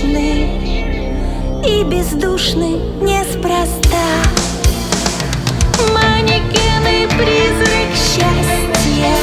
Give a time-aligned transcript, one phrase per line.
[0.00, 0.48] вечны
[1.64, 3.98] и бездушны неспроста.
[5.92, 9.16] Манекены призрак счастья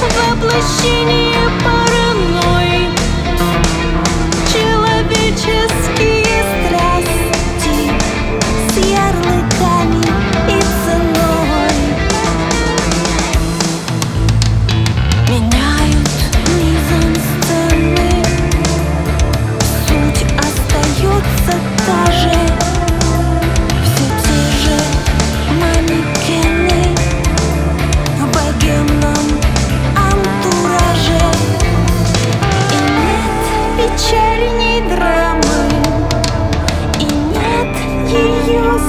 [0.00, 1.25] воплощение.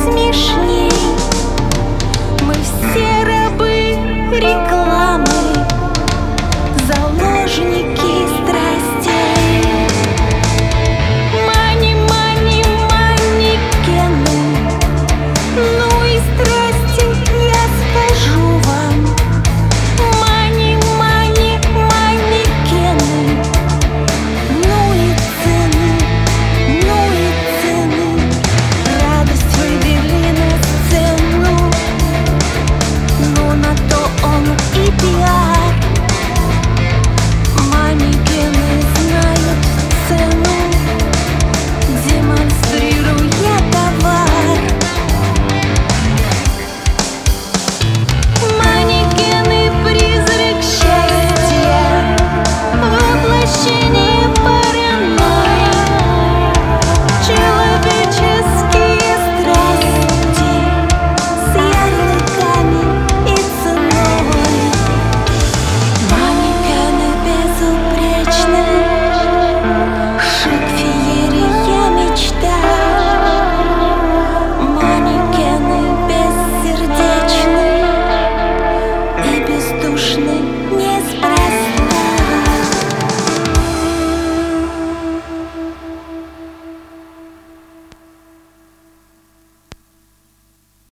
[0.07, 0.76] смешнее.